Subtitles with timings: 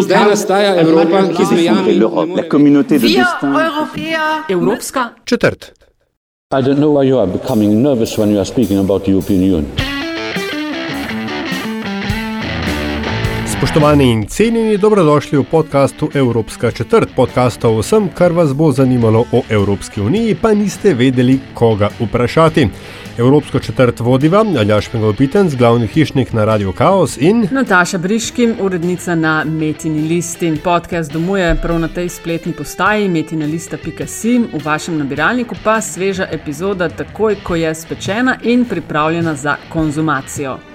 [0.00, 1.94] Zdaj nastaja Evropa, ki z mejami
[2.36, 3.54] la communauté de destin.
[4.48, 5.72] Evropska četrt.
[6.54, 9.42] I don't know why you are becoming nervous when you are speaking about the European
[9.42, 9.89] Union.
[13.60, 17.08] Spoštovani in cenjeni, dobrodošli v podkastu Evropska četrt.
[17.16, 22.68] Podcast o vsem, kar vas bo zanimalo o Evropski uniji, pa niste vedeli, koga vprašati.
[23.18, 29.44] Evropsko četrt vodiva Aljaš Megalopitenc, glavni hišnik na Radio Chaos in Nataša Briški, urednica na
[29.44, 30.56] Metini listi.
[30.64, 37.36] Podcast domuje prav na tej spletni postaji metinalista.si, v vašem nabiralniku pa sveža epizoda takoj,
[37.44, 40.69] ko je spečena in pripravljena za konzumacijo.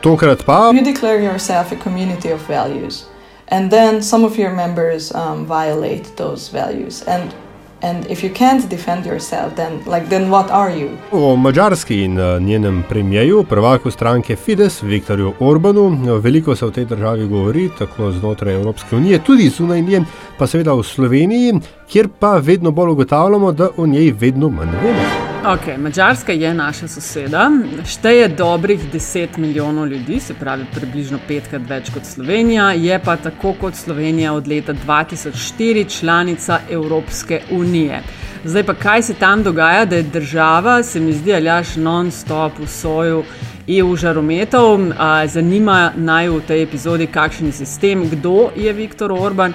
[0.00, 3.04] Tokrat pa You declare yourself a community of values,
[3.48, 7.02] and then some of your members um, violate those values.
[7.06, 7.34] And
[7.82, 10.88] and if you can't defend yourself, then like then what are you?
[11.12, 16.18] o Mačarski in eh, njenem premijeju, prvaku stranke Fides, Viktorju Orbanu.
[16.20, 20.04] Veliko se v tej državi govori, tako znotraj Evropske unije, tudi zunaj nje,
[20.38, 21.60] pa seveda v Sloveniji,
[21.90, 25.30] kjer pa vedno bolj ugotavljamo, da o njej vedno manj vemo.
[25.46, 27.50] Ok, Mačarska je naša soseda,
[27.88, 33.54] šteje dobrih 10 milijonov ljudi, se pravi približno petkrat več kot Slovenija, je pa tako
[33.60, 38.02] kot Slovenija od leta 2004 članica Evropske unije.
[38.44, 42.68] Zdaj pa kaj se tam dogaja, da je država, se mi zdi, aljaš non-stop v
[42.68, 43.24] soju
[43.68, 44.80] EU žarometov.
[45.26, 49.52] Zanima naj v tej epizodi, kakšen je sistem, kdo je Viktor Orban,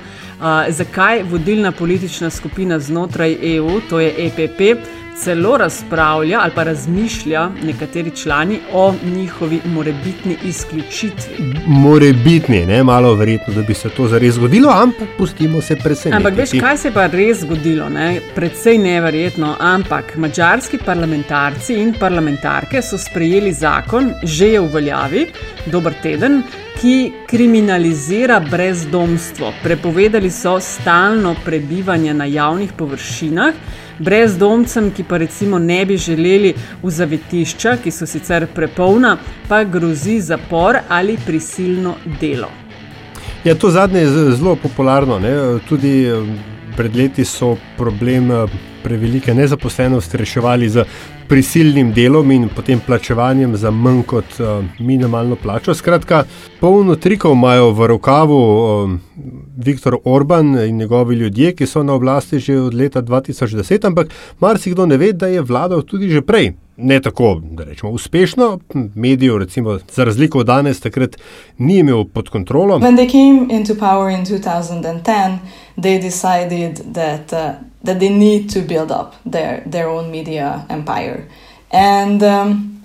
[0.69, 4.61] zakaj vodilna politična skupina znotraj EU, to je EPP,
[5.23, 11.53] celo razpravlja ali pa razmišlja nekateri člani o njihovi morebitni izključitvi.
[11.67, 16.15] Morebitni, ne malo verjetno, da bi se to zares zgodilo, ampak pustimo se presenetiti.
[16.15, 17.89] Ampak veš, kaj se je pa res zgodilo?
[17.89, 18.19] Ne?
[18.35, 25.25] Predvsej neverjetno, ampak mačarski parlamentarci in parlamentarke so sprejeli zakon, že je v veljavi,
[25.71, 26.41] dober teden,
[26.81, 29.53] ki kriminalizira brezdomstvo.
[29.63, 33.53] Prepovedali so stalno prebivanje na javnih površinah.
[33.99, 39.17] Brezdomcem, ki pa recimo ne bi želeli v zavetišča, ki so sicer prepolna,
[39.47, 42.64] pa grozi zapor ali prisilno delo.
[43.45, 45.19] Ja, to zadnje je zelo popularno.
[45.19, 45.59] Ne?
[45.69, 46.09] Tudi
[46.77, 48.31] pred leti so problem
[48.83, 50.83] prevelike nezaposlenosti reševali z
[51.27, 55.73] prisilnim delom in potem plačevanjem za manj kot eh, minimalno plačo.
[55.73, 56.23] Skratka,
[56.59, 58.97] polno trikov imajo v rokavu eh,
[59.57, 64.85] Viktor Orban in njegovi ljudje, ki so na oblasti že od leta 2010, ampak marsikdo
[64.85, 66.53] ne ve, da je vladal tudi že prej.
[66.77, 68.59] Ne tako, da rečemo, uspešno,
[68.95, 71.17] medijev, recimo, za razliko od danes, takrat
[71.57, 72.79] ni imel pod kontrolo.
[72.79, 75.37] When they came into power in 2010,
[75.77, 77.53] they decided that uh,
[77.83, 81.23] that they need to build up their their own media empire,
[81.71, 82.81] and um,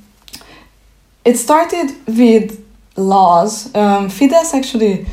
[1.25, 2.59] it started with
[2.97, 3.67] laws.
[3.75, 5.07] Um, Fidesz actually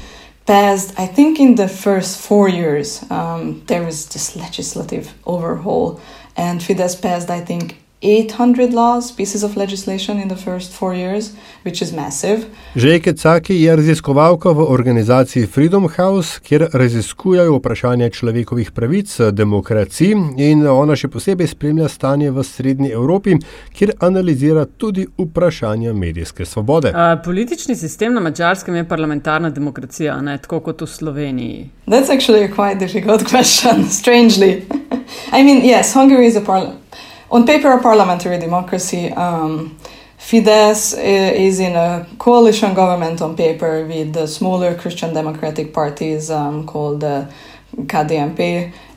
[0.46, 6.00] passed, I think, in the first four years, um, there was this legislative overhaul,
[6.36, 7.87] and Fidesz passed, I think.
[8.02, 11.32] 800 laws, pieces of legislation in the first four years,
[11.66, 12.46] which is massive.
[12.76, 20.68] Žejke Caki je raziskovalka v organizaciji Freedom House, kjer raziskujejo vprašanje človekovih pravic, demokracij in
[20.68, 23.40] ona še posebej spremlja stanje v Srednji Evropi,
[23.74, 26.94] kjer analizira tudi vprašanja medijske svobode.
[26.94, 31.70] Uh, politični sistem na mačarskem je parlamentarna demokracija, ne tako kot v Sloveniji.
[31.88, 34.62] That's actually a quite difficult question, strangely.
[35.38, 36.87] I mean, yes, Hungary is a parliament.
[37.30, 39.12] On paper, a parliamentary democracy.
[39.12, 39.78] Um,
[40.18, 46.66] Fidesz is in a coalition government on paper with the smaller Christian democratic parties um,
[46.66, 47.30] called the.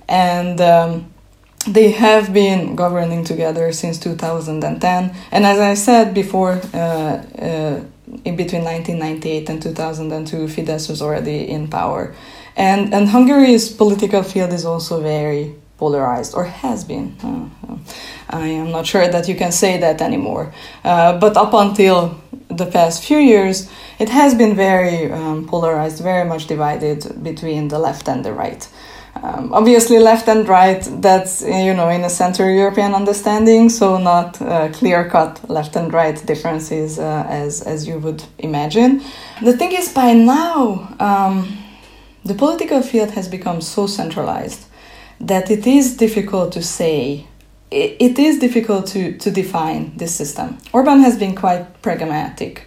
[0.09, 1.13] And um,
[1.67, 5.15] they have been governing together since 2010.
[5.31, 7.85] And as I said before, uh, uh,
[8.25, 12.15] in between 1998 and 2002, Fidesz was already in power.
[12.57, 17.17] And, and Hungary's political field is also very polarized, or has been.
[17.23, 17.77] Uh, uh,
[18.31, 20.53] I am not sure that you can say that anymore.
[20.85, 23.69] Uh, but up until the past few years,
[23.99, 28.69] it has been very um, polarized, very much divided between the left and the right.
[29.23, 34.41] Um, obviously, left and right, that's, you know, in a Central European understanding, so not
[34.41, 39.03] uh, clear cut left and right differences uh, as, as you would imagine.
[39.43, 41.59] The thing is, by now, um,
[42.25, 44.67] the political field has become so centralized
[45.19, 47.27] that it is difficult to say
[47.71, 50.59] it, is difficult to, to define this system.
[50.73, 52.67] Orban has been quite pragmatic.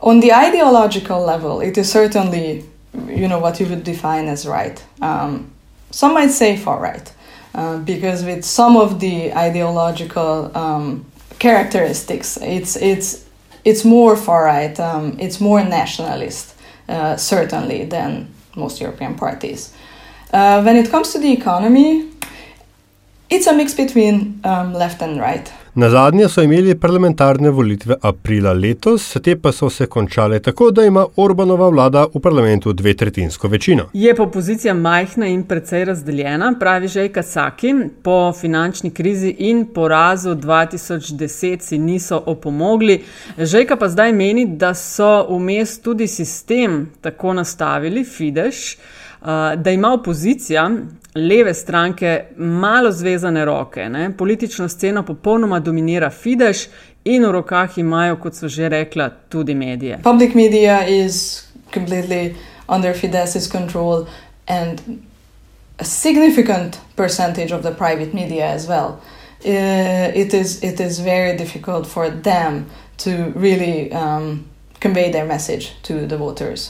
[0.00, 2.64] On the ideological level, it is certainly,
[3.08, 4.82] you know, what you would define as right.
[5.00, 5.50] Um,
[5.90, 7.12] some might say far right,
[7.54, 11.04] uh, because with some of the ideological um,
[11.38, 13.24] characteristics, it's it's
[13.64, 14.78] it's more far right.
[14.80, 16.56] Um, it's more nationalist
[16.88, 19.72] uh, certainly, than most European parties.
[20.32, 22.08] Uh, when it comes to the economy,
[23.32, 25.50] it's a mix between um, left and right.
[25.74, 30.84] Na zadnje so imeli parlamentarne volitve aprila letos, te pa so se končale tako, da
[30.84, 33.86] ima Orbanova vlada v parlamentu dve tretjinsko večino.
[33.92, 37.74] Je pa opozicija majhna in precej razdeljena, pravi Žejka Saki.
[38.02, 43.00] Po finančni krizi in porazu 2010 si niso opomogli.
[43.38, 48.76] Žejka pa zdaj meni, da so vmes tudi sistem tako nastavili, Fidesz,
[49.56, 50.70] da ima opozicija
[51.14, 53.88] leve stranke malo zvezane roke.
[53.88, 54.16] Ne?
[54.16, 56.68] Politično sceno popolnoma dominira Fidesz
[57.04, 59.98] in v rokah imajo, kot so že rekla, tudi medije.
[60.02, 62.34] Public media is completely
[62.68, 64.06] under Fidesz's control
[64.48, 64.80] and
[65.78, 69.00] a significant percentage of the private media as well.
[69.44, 72.66] Uh, it is it is very difficult for them
[72.96, 74.44] to really um,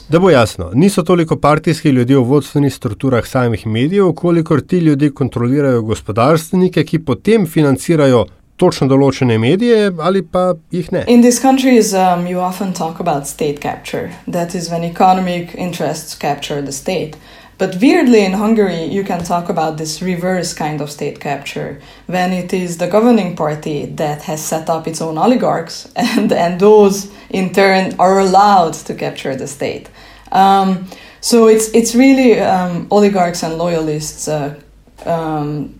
[0.08, 5.10] Da bo jasno, niso toliko partijski ljudje v vodstvenih strukturah samih medijev, kolikor ti ljudje
[5.10, 8.26] kontrolirajo gospodarstvenike, ki potem financirajo
[8.56, 11.04] točno določene medije ali pa jih ne.
[11.08, 14.12] In these countries, um, you often talk about state capture.
[14.26, 17.16] That is when economic interests capture the state.
[17.62, 22.32] But weirdly, in Hungary, you can talk about this reverse kind of state capture when
[22.32, 27.12] it is the governing party that has set up its own oligarchs, and, and those
[27.30, 29.88] in turn are allowed to capture the state.
[30.32, 30.88] Um,
[31.20, 34.60] so it's, it's really um, oligarchs and loyalists uh,
[35.06, 35.78] um,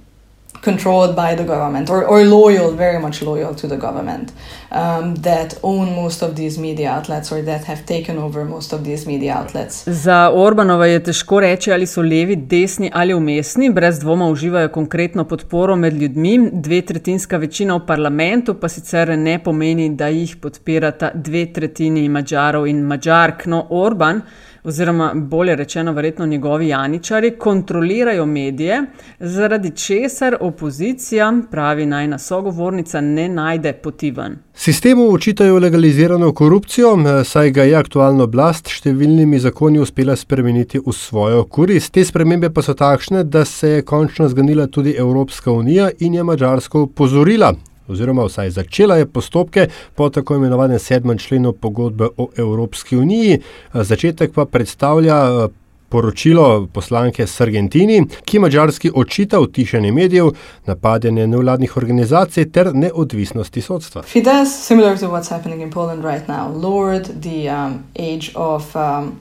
[0.61, 4.31] controlled by the government or, or loyal, very much loyal to the government,
[4.73, 8.85] um, that own most of these media outlets or that have taken over most of
[8.85, 9.85] these media outlets.
[9.87, 15.25] Za Orbanova je težko reči, ali so levi, desni ali umestni, brez dvoma uživajo konkretno
[15.25, 16.51] podporo med ljudmi.
[16.53, 22.67] Dve tretjinska večina v parlamentu pa sicer ne pomeni, da jih podpirata dve tretjini Mačarov
[22.67, 23.47] in Mačark.
[23.47, 24.23] No, Orban
[24.65, 28.83] oziroma bolje rečeno, verjetno njegovi janičari, kontrolirajo medije,
[29.19, 34.39] zaradi česar opozicija, pravi najna sogovornica, ne najde poti ven.
[34.65, 41.41] Sistemu učitajo legalizirano korupcijo, saj ga je aktualna oblast številnimi zakoni uspela spremeniti v svojo
[41.51, 41.91] korist.
[41.91, 46.23] Te spremembe pa so takšne, da se je končno zganila tudi Evropska unija in je
[46.23, 47.51] Mačarsko upozorila,
[47.91, 49.67] oziroma vsaj začela je postopke
[49.99, 53.41] po tako imenovanem sedmem členu pogodbe o Evropski uniji.
[53.75, 55.49] Začetek pa predstavlja eh,
[55.93, 60.31] poročilo poslanke s Argentini, ki mačarski očita utišanje medijev,
[60.67, 64.03] napadanje nevladnih organizacij ter neodvisnosti sodstva.
[64.03, 69.13] Fidesz, similar to what's happening in Poland right now, lowered the um, age of um,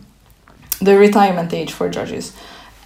[0.80, 2.32] the retirement age for judges.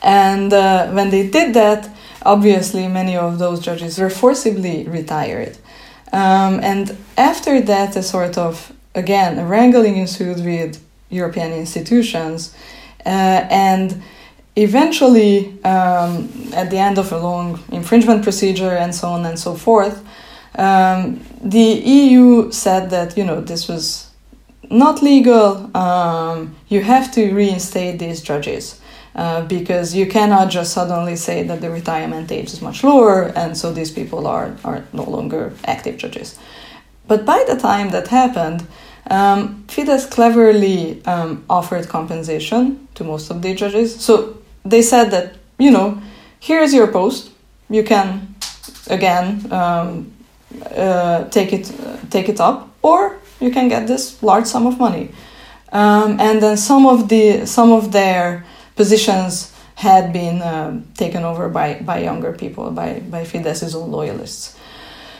[0.01, 1.89] And uh, when they did that,
[2.25, 5.57] obviously many of those judges were forcibly retired.
[6.13, 10.79] Um, and after that, a sort of, again, wrangling ensued with
[11.09, 12.53] European institutions.
[13.05, 14.01] Uh, and
[14.55, 19.55] eventually, um, at the end of a long infringement procedure and so on and so
[19.55, 20.03] forth,
[20.55, 24.09] um, the EU said that, you know, this was
[24.69, 25.69] not legal.
[25.77, 28.81] Um, you have to reinstate these judges.
[29.15, 33.57] Uh, because you cannot just suddenly say that the retirement age is much lower and
[33.57, 36.37] so these people are, are no longer active judges.
[37.07, 38.67] But by the time that happened,
[39.09, 43.95] um, Fidesz cleverly um, offered compensation to most of the judges.
[43.99, 46.01] So they said that, you know,
[46.39, 47.31] here's your post.
[47.69, 48.35] You can,
[48.87, 50.11] again, um,
[50.75, 54.79] uh, take, it, uh, take it up, or you can get this large sum of
[54.79, 55.11] money.
[55.71, 61.49] Um, and then some of, the, some of their positions had been uh, taken over
[61.49, 64.57] by, by younger people, by, by Fidesz's own loyalists.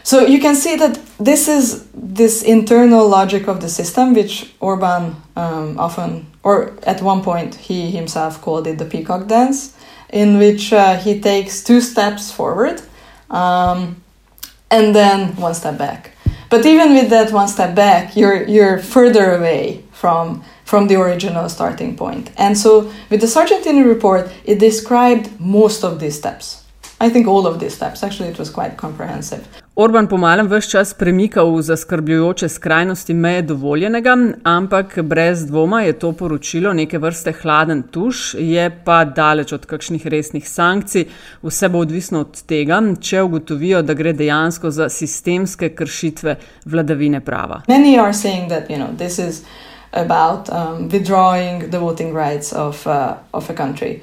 [0.06, 5.16] So you can see that this is this internal logic of the system, which Orban
[5.36, 9.76] um, often, or at one point, he himself called it the peacock dance,
[10.10, 12.84] in which uh, he takes two steps forward
[13.32, 14.00] um,
[14.70, 16.12] and then one step back.
[16.52, 21.50] But even with that one step back, you're you're further away from from the original
[21.50, 22.30] starting point.
[22.38, 26.64] And so with the Sargentini report, it described most of these steps.
[27.02, 28.04] I think all of these steps.
[28.04, 29.65] Actually, it was quite comprehensive.
[29.78, 35.94] Orban po malem vse čas premika v zaskrbljujoče skrajnosti meje dovoljenega, ampak brez dvoma je
[36.00, 41.06] to poročilo neke vrste hladen tuš, je pa daleč od kakšnih resnih sankcij.
[41.44, 47.62] Vse bo odvisno od tega, če ugotovijo, da gre dejansko za sistemske kršitve vladavine prava.
[47.68, 48.96] That, you know,
[49.92, 54.00] about um, withdrawing the voting rights of uh, of a country.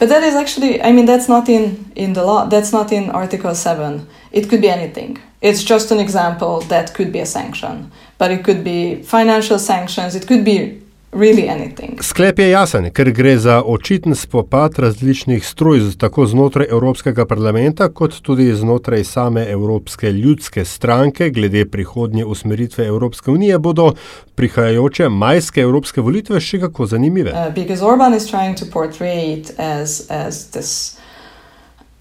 [0.00, 2.46] But that is actually, I mean, that's not in in the law.
[2.46, 4.08] That's not in Article Seven.
[4.32, 5.18] It could be anything.
[5.42, 10.14] It's just an example that could be a sanction, but it could be financial sanctions.
[10.14, 10.79] It could be
[11.12, 12.02] really anything.
[12.02, 18.20] Sklep je jasen, ker gre za očiten spopad različnih stroj, tako znotraj Evropskega parlamenta, kot
[18.22, 23.92] tudi znotraj same Evropske ljudske stranke, glede prihodnje usmeritve Evropske unije, bodo
[24.34, 27.32] prihajajoče majske evropske volitve še kako zanimive.
[27.32, 27.54] Uh,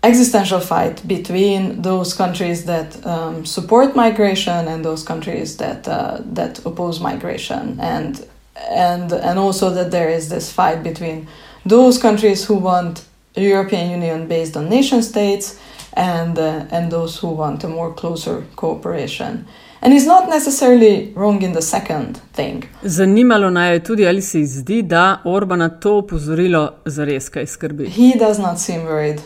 [0.02, 6.66] existential fight between those countries that um, support migration and those countries that uh, that
[6.66, 8.26] oppose migration and
[8.70, 11.28] and and also that there is this fight between
[11.66, 13.04] those countries who want
[13.36, 15.60] a European Union based on nation states
[15.94, 19.46] and uh, and those who want a more closer cooperation.
[19.82, 22.64] And he's not necessarily wrong in the second thing.
[22.84, 27.88] Zanimalo naj je tudi, ali se zdi, da Orbana to opozorilo zares kaj skrbi.
[27.88, 29.22] He does not seem worried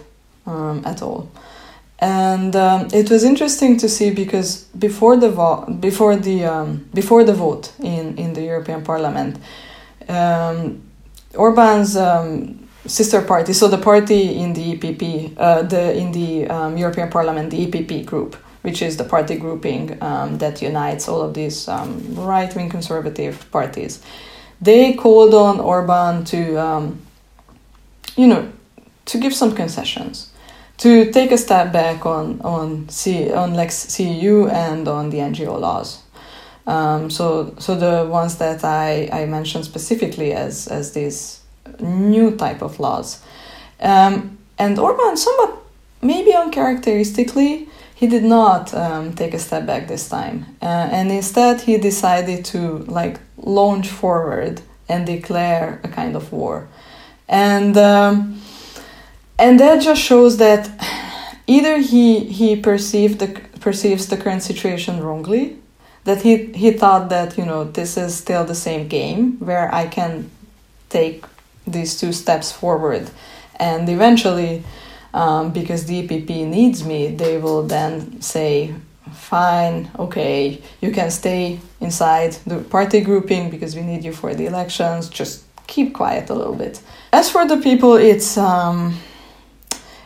[0.45, 1.27] um, at all.
[2.03, 7.23] And um, it was interesting to see because before the vo- before the um, before
[7.23, 9.39] the vote in, in the European Parliament,
[10.09, 10.81] um,
[11.33, 16.75] Orban's um, sister party, so the party in the EPP, uh, the in the um,
[16.75, 21.33] European Parliament, the EPP group, which is the party grouping um, that unites all of
[21.33, 21.69] these
[22.15, 24.03] right wing conservative parties,
[24.59, 26.37] they called on Orban to,
[28.17, 28.51] you know,
[29.05, 30.32] to give some concessions
[30.77, 35.59] to take a step back on on C, on Lex CEU and on the NGO
[35.59, 36.03] laws.
[36.65, 41.41] Um, so so the ones that I, I mentioned specifically as as these
[41.79, 43.21] new type of laws,
[43.81, 45.57] um, and Orban somewhat
[46.01, 51.61] maybe uncharacteristically he did not um, take a step back this time, uh, and instead
[51.61, 56.67] he decided to like launch forward and declare a kind of war,
[57.27, 58.41] and um,
[59.37, 60.69] and that just shows that
[61.47, 65.57] either he he perceived the perceives the current situation wrongly
[66.03, 69.87] that he he thought that you know this is still the same game where i
[69.87, 70.29] can
[70.89, 71.25] take
[71.65, 73.09] these two steps forward.
[73.59, 74.63] And eventually
[75.13, 78.73] um, because epp needs me they will then say
[79.11, 84.45] fine okay you can stay inside the party grouping because we need you for the
[84.45, 85.09] elections.
[85.09, 86.81] Just keep quiet a little bit.
[87.11, 88.95] As for the people it's um,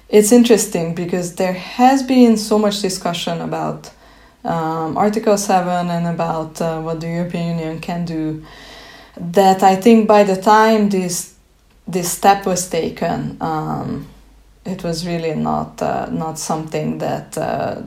[0.10, 3.92] it's interesting because there has been so much discussion about
[4.44, 8.44] um, Article 7 and about uh, what the European Union can do
[9.20, 11.34] that I think by the time this
[11.88, 14.08] this step was taken, um,
[14.66, 17.82] it was really not uh, not something that uh,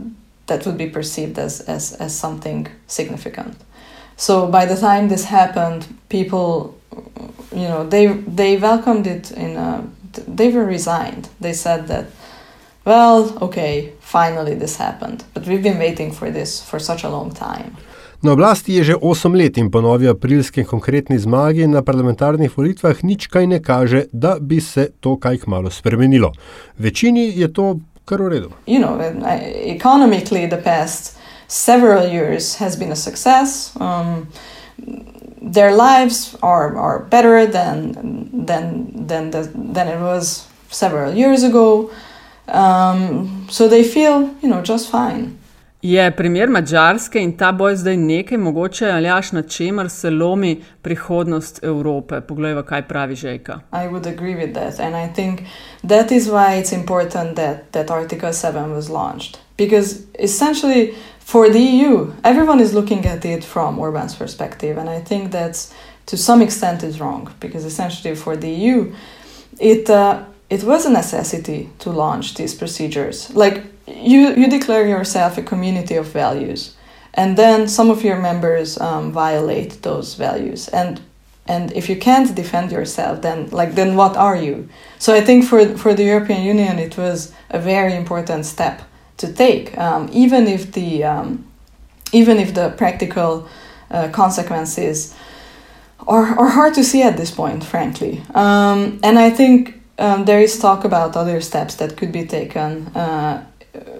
[0.46, 3.56] that would be perceived as, as as something significant.
[4.16, 6.78] So by the time this happened, people,
[7.52, 11.28] you know, they they welcomed it in a they were resigned.
[11.40, 12.06] They said that,
[12.84, 17.32] well, okay, finally this happened, but we've been waiting for this for such a long
[17.32, 17.76] time.
[18.22, 23.00] Na oblasti je že 8 let in po novi aprilski konkretni zmagi na parlamentarnih volitvah
[23.02, 26.32] nič kaj ne kaže, da bi se to kaj kmalo spremenilo.
[26.78, 28.50] Večini je to kar v redu.
[28.66, 29.00] You know,
[29.64, 31.16] economically the past
[31.48, 33.72] several years has been a success.
[33.80, 34.28] Um,
[35.40, 37.92] their lives are, are better than
[38.46, 41.90] than than the, than it was several years ago.
[42.48, 45.40] Um, so they feel, you know, just fine.
[45.82, 50.62] Je primer Mačarske in ta boj zdaj nekaj mogoče ali až na čemer se lomi
[50.82, 52.20] prihodnost Evrope?
[52.20, 53.60] Poglej, kaj pravi Žejka.
[53.72, 55.40] I would agree with that and I think
[55.88, 59.38] that is why it's important that, that Article 7 was launched.
[59.56, 60.94] Because essentially
[61.30, 65.72] for the EU, everyone is looking at it from Orban's perspective, and I think that's
[66.06, 68.92] to some extent is wrong because essentially for the EU,
[69.60, 73.32] it uh, it was a necessity to launch these procedures.
[73.32, 76.74] Like you you declare yourself a community of values,
[77.14, 81.00] and then some of your members um, violate those values, and
[81.46, 84.68] and if you can't defend yourself, then like then what are you?
[84.98, 88.82] So I think for for the European Union, it was a very important step
[89.20, 91.44] to take, um, even if the um,
[92.12, 93.46] even if the practical
[93.90, 95.14] uh, consequences
[96.08, 98.22] are, are hard to see at this point, frankly.
[98.34, 102.86] Um, and I think um, there is talk about other steps that could be taken
[102.96, 103.44] uh,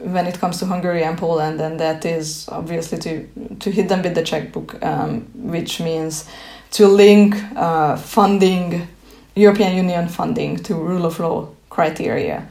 [0.00, 3.28] when it comes to Hungary and Poland, and that is obviously to
[3.60, 6.24] to hit them with the checkbook, um, which means
[6.70, 8.88] to link uh, funding,
[9.34, 12.48] European Union funding, to rule of law criteria.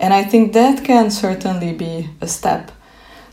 [0.00, 2.70] And I think that can certainly be a step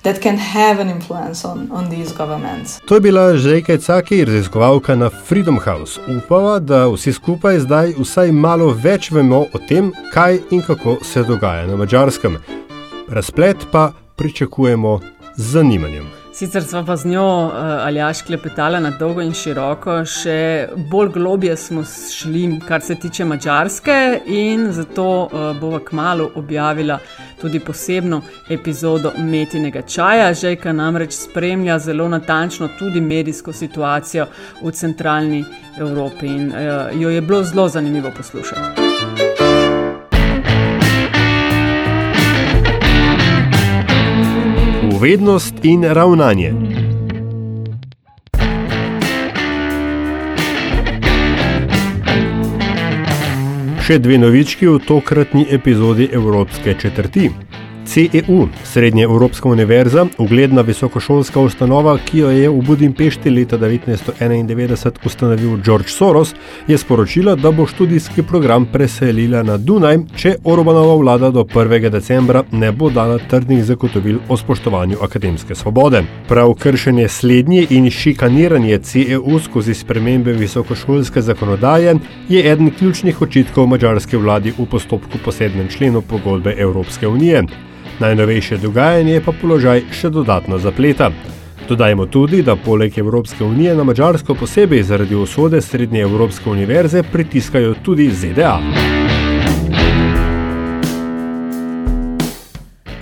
[0.04, 2.80] that can have an influence on, on these governments.
[2.88, 6.00] To je bila Žejka Caki, raziskovalka na Freedom House.
[6.08, 11.24] Upava, da vsi skupaj zdaj vsaj malo več vemo o tem, kaj in kako se
[11.24, 12.38] dogaja na Mačarskem.
[13.10, 15.00] Razplet pa pričakujemo
[15.36, 16.27] z zanimanjem.
[16.38, 21.10] Sicer smo pa z njo uh, ali aš klepetali na dolgo in široko, še bolj
[21.15, 21.82] globje smo
[22.13, 27.00] šli, kar se tiče Mačarske, in zato uh, bova kmalo objavila
[27.41, 30.29] tudi posebno epizodo Metinega čaja.
[30.34, 34.27] Žejka namreč spremlja zelo natančno tudi medijsko situacijo
[34.62, 35.44] v centralni
[35.79, 39.47] Evropi in uh, jo je bilo zelo zanimivo poslušati.
[44.98, 46.48] Povednost in ravnanje.
[53.86, 57.30] Še dve novički v tokratni epizodi Evropske četrti.
[57.98, 65.58] CEU, Srednja Evropska univerza, ugledna visokošolska ustanova, ki jo je v Budimpešti leta 1991 ustanovil
[65.66, 66.36] George Soros,
[66.68, 71.89] je sporočila, da bo študijski program preselila na Dunaj, če Orbanova vlada do 1.
[71.89, 76.04] decembra ne bo dala trdnih zagotovil o spoštovanju akademske svobode.
[76.27, 81.96] Prav kršenje slednje in šikaniranje CEU skozi spremembe visokošolske zakonodaje
[82.30, 85.66] je eden ključnih očitkov mačarske vladi v postopku po 7.
[85.77, 87.44] členu pogodbe Evropske unije.
[88.00, 91.12] Najnovejše dogajanje pa položaj še dodatno zapleta.
[91.70, 97.74] Dodajmo tudi, da poleg Evropske unije na Mačarsko posebej zaradi usode Srednje Evropske univerze pritiskajo
[97.84, 98.97] tudi ZDA.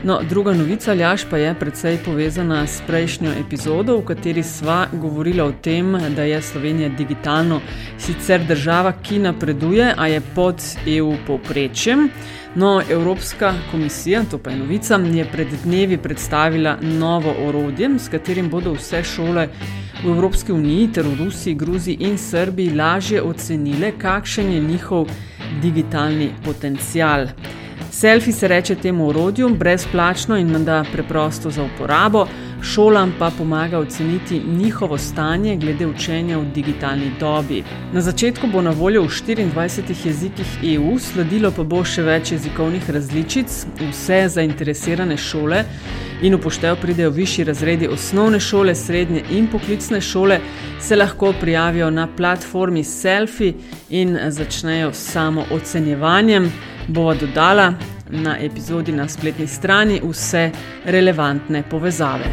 [0.05, 5.47] No, druga novica, Ljaš, pa je precej povezana s prejšnjo epizodo, v kateri sva govorila
[5.49, 7.57] o tem, da je Slovenija digitalno
[7.97, 12.09] sicer država, ki napreduje, a je pod EU povprečjem.
[12.55, 18.49] No, Evropska komisija, to pa je novica, je pred dnevi predstavila novo orodje, s katerim
[18.49, 19.49] bodo vse šole
[20.03, 25.09] v Evropski uniji, ter v Rusiji, Gruziji in Srbiji lažje ocenile, kakšen je njihov
[25.61, 27.27] digitalni potencial.
[27.95, 32.27] Selfie se reče temu orodju, brezplačno in menda preprosto za uporabo
[32.63, 37.63] šolam pa pomaga oceniti njihovo stanje glede učenja v digitalni dobi.
[37.93, 42.89] Na začetku bo na voljo v 24 jezikih EU, sledilo pa bo še več jezikovnih
[42.89, 45.63] različic, vse zainteresirane šole
[46.21, 50.39] in upoštev pridejo višji razredi osnovne šole, srednje in poklicne šole,
[50.79, 53.53] se lahko prijavijo na platformi Selfie
[53.89, 56.51] in začnejo samo ocenjevanjem.
[56.87, 57.73] Bova dodala,
[58.09, 60.51] na epizodi na spletni strani vse
[60.85, 62.23] relevantne povezave.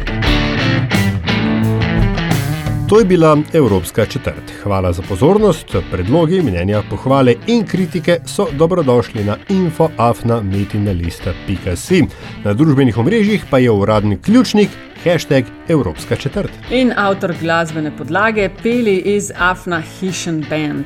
[2.89, 4.51] To je bila Evropska četrt.
[4.63, 5.75] Hvala za pozornost.
[5.91, 12.03] Predlogi, mnenja, pohvale in kritike so dobrodošli na infoafna.metinalista.si.
[12.43, 14.69] Na družbenih omrežjih pa je uradni ključnik
[15.03, 16.51] hashtag Evropska četrt.
[16.71, 20.85] In avtor glasbene podlage peli iz Afna Hishen Band.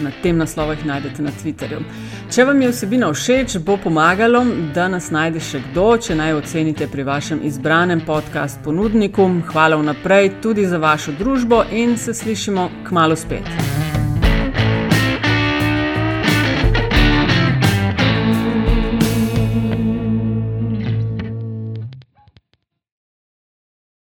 [0.00, 1.80] Na tem naslovu jih najdete na Twitterju.
[2.30, 6.88] Če vam je vsebina všeč, bo pomagalo, da nas najde še kdo, če naj ocenite
[6.88, 9.28] pri vašem izbranem podkastu ponudniku.
[9.52, 13.69] Hvala vnaprej tudi za vašo družbo in se slišimo k malu spet.